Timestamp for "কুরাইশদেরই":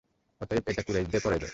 0.83-1.23